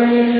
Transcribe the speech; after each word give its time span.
away. 0.00 0.39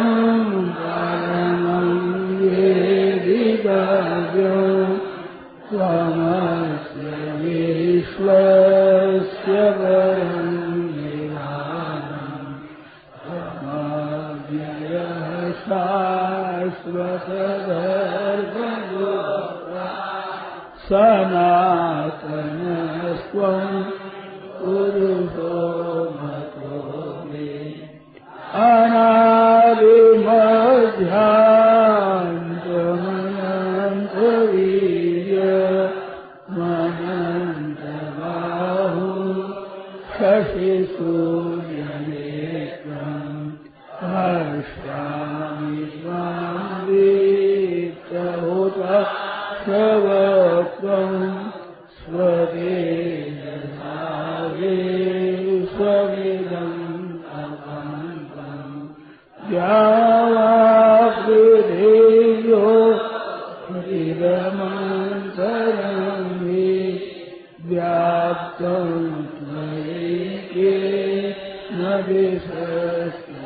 सनातनस्त्वम् 20.89 23.83
उरुहो 24.61 26.03
मतो 26.03 27.23
मे। 27.25 27.75
अनादिमध्या 28.53 31.30
is 73.13 73.40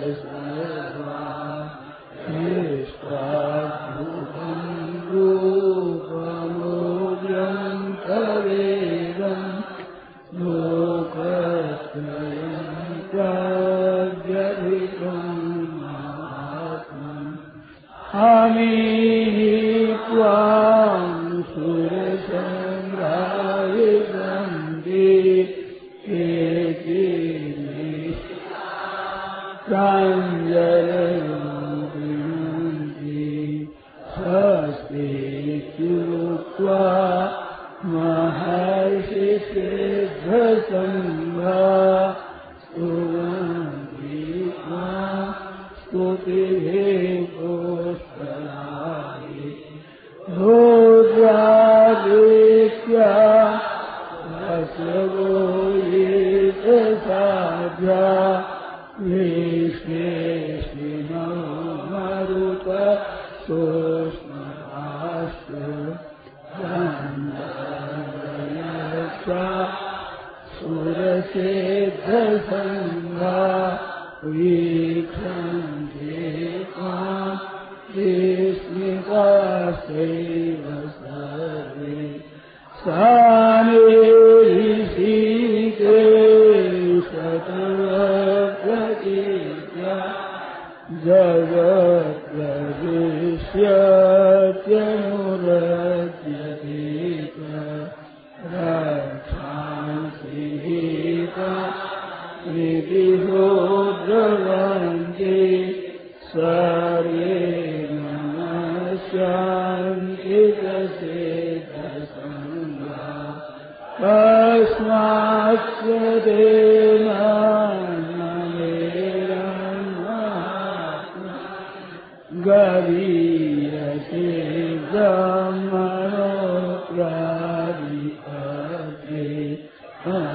Oh. 130.05 130.34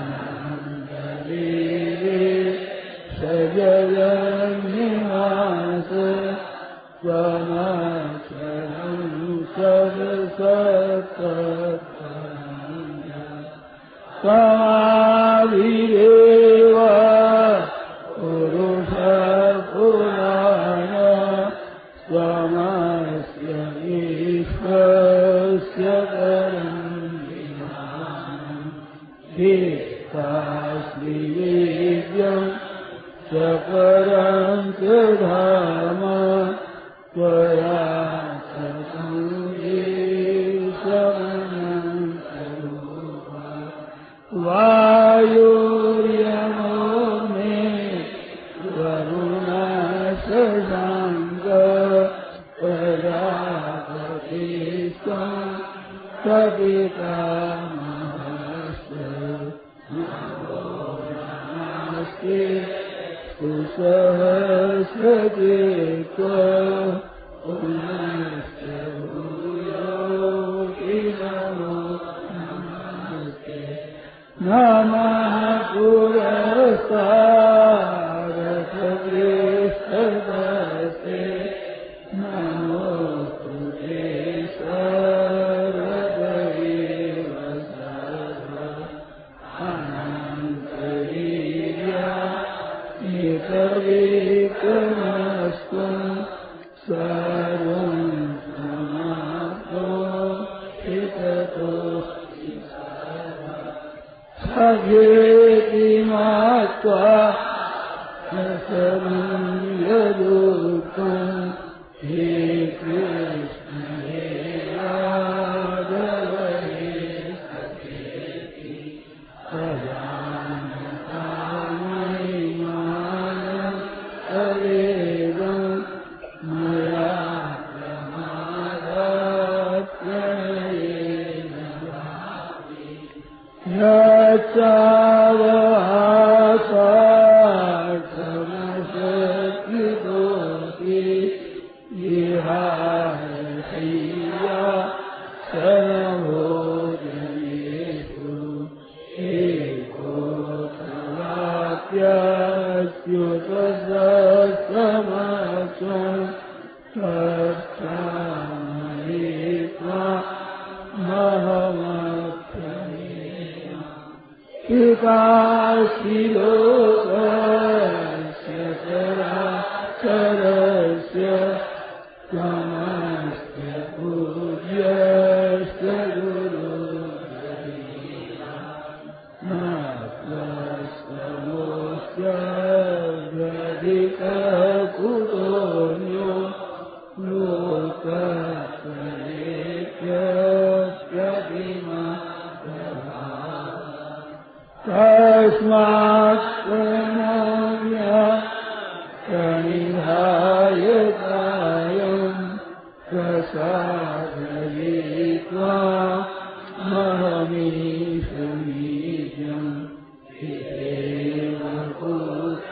يا 45.20 45.59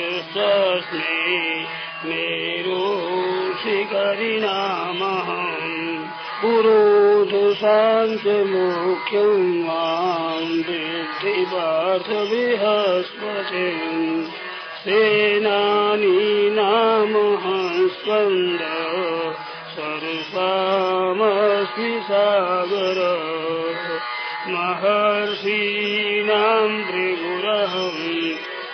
मेरो 2.10 2.84
शिखरिणामः 3.64 5.30
माम् 9.68 10.56
दिद्धि 10.68 11.44
वास्वतिम् 12.62 12.90
सेनानी 14.84 16.22
नामः 16.58 17.46
स्पन्द 17.96 18.62
सर्वामस्मि 20.32 22.00
सागर। 22.04 23.00
महर्षीणां 24.48 26.84
त्रिगुरहम् 26.84 28.34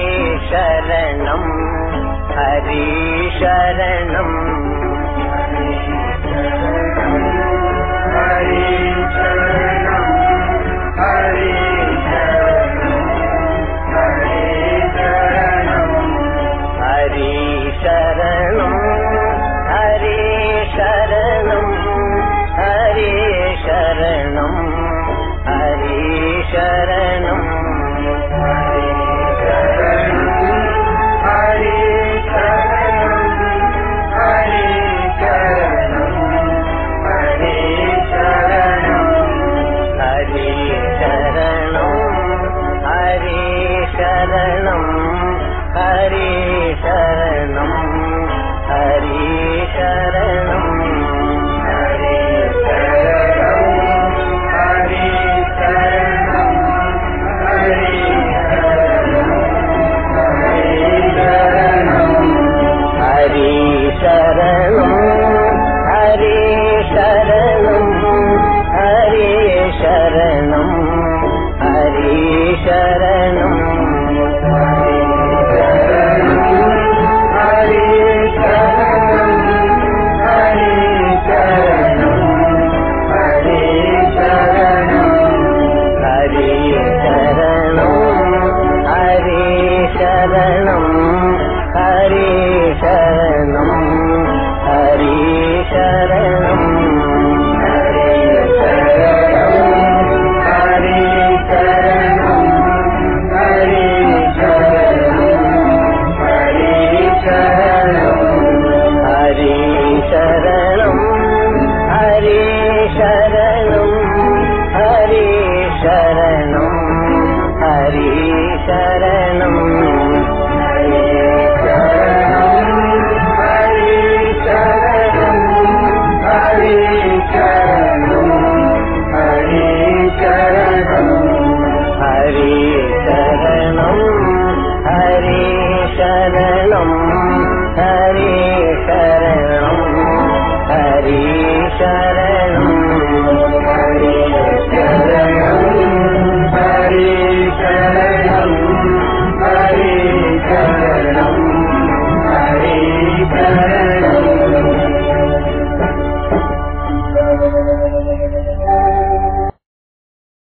ശരണം 0.50 1.44
ഹരി 2.38 2.84
ശരണം 3.40 4.30
ഹരി 5.30 5.64
ശരണം 6.50 6.79